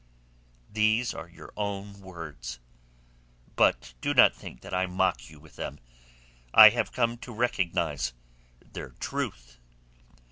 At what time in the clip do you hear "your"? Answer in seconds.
1.29-1.53